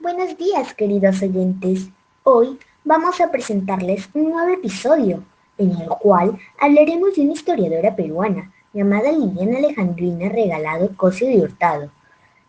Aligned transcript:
Buenos 0.00 0.38
días, 0.38 0.72
queridos 0.72 1.20
oyentes. 1.20 1.88
Hoy 2.22 2.58
vamos 2.84 3.20
a 3.20 3.30
presentarles 3.30 4.08
un 4.14 4.30
nuevo 4.30 4.48
episodio, 4.48 5.22
en 5.58 5.72
el 5.72 5.88
cual 5.88 6.38
hablaremos 6.58 7.14
de 7.14 7.22
una 7.22 7.34
historiadora 7.34 7.94
peruana 7.94 8.50
llamada 8.72 9.12
Liliana 9.12 9.58
Alejandrina 9.58 10.30
Regalado 10.30 10.96
Cosio 10.96 11.28
de 11.28 11.42
Hurtado. 11.42 11.90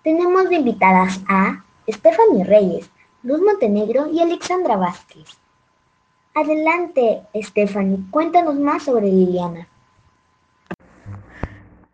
Tenemos 0.01 0.47
de 0.47 0.55
invitadas 0.55 1.19
a 1.27 1.65
Stephanie 1.89 2.45
Reyes, 2.45 2.89
Luz 3.23 3.41
Montenegro 3.41 4.07
y 4.07 4.21
Alexandra 4.21 4.77
Vázquez. 4.77 5.27
Adelante, 6.33 7.23
Stephanie, 7.35 7.99
cuéntanos 8.11 8.55
más 8.55 8.83
sobre 8.83 9.07
Liliana. 9.07 9.67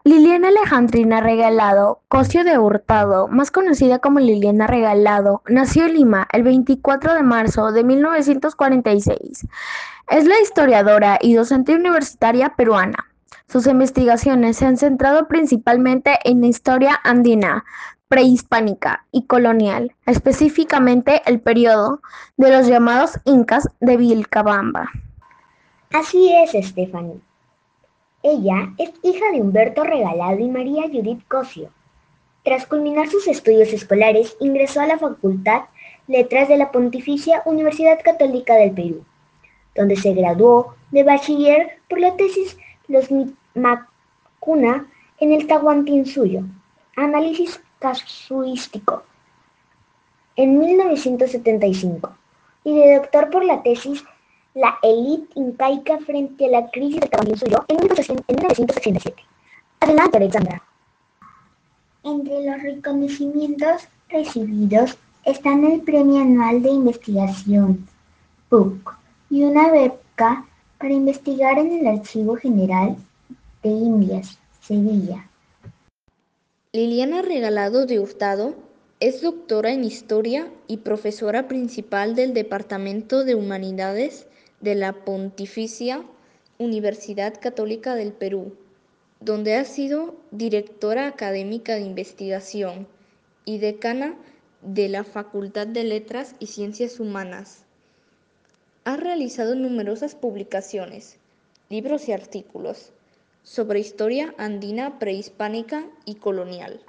Liliana 0.07 0.49
Alejandrina 0.49 1.19
Regalado 1.19 1.99
Cosio 2.09 2.43
de 2.43 2.59
Hurtado, 2.59 3.27
más 3.27 3.49
conocida 3.49 3.97
como 3.97 4.19
Liliana 4.19 4.67
Regalado, 4.67 5.41
nació 5.47 5.87
en 5.87 5.95
Lima 5.95 6.27
el 6.31 6.43
24 6.43 7.15
de 7.15 7.23
marzo 7.23 7.71
de 7.71 7.83
1946. 7.83 9.47
Es 10.11 10.25
la 10.25 10.39
historiadora 10.39 11.17
y 11.19 11.33
docente 11.33 11.73
universitaria 11.73 12.53
peruana. 12.55 13.07
Sus 13.49 13.65
investigaciones 13.65 14.57
se 14.57 14.67
han 14.67 14.77
centrado 14.77 15.27
principalmente 15.27 16.19
en 16.23 16.41
la 16.41 16.47
historia 16.47 17.01
andina, 17.03 17.65
prehispánica 18.07 19.07
y 19.11 19.25
colonial, 19.25 19.95
específicamente 20.05 21.23
el 21.25 21.39
periodo 21.39 21.99
de 22.37 22.51
los 22.51 22.67
llamados 22.67 23.19
incas 23.23 23.69
de 23.79 23.97
Vilcabamba. 23.97 24.87
Así 25.91 26.31
es, 26.31 26.51
Stephanie. 26.67 27.24
Ella 28.27 28.73
es 28.79 28.91
hija 29.03 29.31
de 29.31 29.39
Humberto 29.39 29.83
Regalado 29.83 30.39
y 30.39 30.49
María 30.49 30.89
Judith 30.91 31.21
Cosio. 31.27 31.69
Tras 32.41 32.65
culminar 32.65 33.07
sus 33.07 33.27
estudios 33.27 33.71
escolares, 33.71 34.35
ingresó 34.39 34.81
a 34.81 34.87
la 34.87 34.97
Facultad 34.97 35.65
Letras 36.07 36.47
de 36.47 36.57
la 36.57 36.71
Pontificia 36.71 37.43
Universidad 37.45 37.99
Católica 38.03 38.55
del 38.55 38.71
Perú, 38.71 39.05
donde 39.75 39.95
se 39.95 40.13
graduó 40.13 40.73
de 40.89 41.03
bachiller 41.03 41.77
por 41.87 41.99
la 41.99 42.15
tesis 42.15 42.57
Los 42.87 43.09
Macuna 43.53 44.87
en 45.19 45.31
el 45.31 45.45
Tahuantinsuyo, 45.45 46.45
análisis 46.95 47.61
casuístico, 47.77 49.03
en 50.35 50.57
1975, 50.57 52.17
y 52.63 52.75
de 52.75 52.95
doctor 52.95 53.29
por 53.29 53.45
la 53.45 53.61
tesis 53.61 54.03
la 54.55 54.79
élite 54.81 55.27
incaica 55.35 55.99
frente 55.99 56.45
a 56.45 56.49
la 56.49 56.71
crisis 56.71 57.01
del 57.01 57.09
Tahuantinsuyo 57.09 57.65
en 57.67 57.77
1987. 57.77 59.23
Adelante, 59.81 60.17
Alexandra. 60.17 60.63
Entre 62.03 62.45
los 62.45 62.61
reconocimientos 62.63 63.89
recibidos 64.07 64.97
están 65.25 65.65
el 65.65 65.81
Premio 65.81 66.21
Anual 66.21 66.61
de 66.61 66.69
Investigación, 66.69 67.85
PUC, 68.47 68.95
y 69.29 69.43
una 69.43 69.69
beca 69.71 70.45
para 70.77 70.93
investigar 70.93 71.57
en 71.59 71.79
el 71.79 71.87
Archivo 71.87 72.37
General 72.37 72.95
de 73.61 73.69
Indias, 73.69 74.39
Sevilla. 74.61 75.27
Liliana 76.71 77.21
Regalado 77.23 77.85
de 77.85 77.99
Hurtado 77.99 78.53
es 79.01 79.21
doctora 79.21 79.73
en 79.73 79.83
Historia 79.83 80.47
y 80.67 80.77
profesora 80.77 81.49
principal 81.49 82.15
del 82.15 82.33
Departamento 82.33 83.25
de 83.25 83.35
Humanidades 83.35 84.27
de 84.65 84.73
la 84.73 84.93
Pontificia 84.93 86.03
Universidad 86.57 87.39
Católica 87.39 87.93
del 87.93 88.13
Perú, 88.13 88.57
donde 89.19 89.57
ha 89.57 89.63
sido 89.63 90.15
directora 90.31 91.05
académica 91.05 91.75
de 91.75 91.81
investigación 91.81 92.87
y 93.45 93.59
decana 93.59 94.15
de 94.63 94.89
la 94.89 95.03
Facultad 95.03 95.67
de 95.67 95.83
Letras 95.83 96.35
y 96.39 96.47
Ciencias 96.47 96.99
Humanas. 96.99 97.63
Ha 98.85 98.97
realizado 98.97 99.53
numerosas 99.53 100.15
publicaciones, 100.15 101.19
libros 101.69 102.09
y 102.09 102.13
artículos 102.13 102.91
sobre 103.43 103.79
historia 103.79 104.33
andina 104.39 104.97
prehispánica 104.97 105.85
y 106.05 106.15
colonial. 106.15 106.81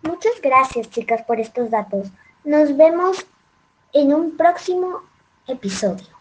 Muchas 0.00 0.40
gracias 0.42 0.88
chicas 0.88 1.22
por 1.26 1.40
estos 1.40 1.68
datos. 1.68 2.08
Nos 2.42 2.74
vemos 2.74 3.26
en 3.92 4.14
un 4.14 4.38
próximo 4.38 5.02
episodio. 5.46 6.15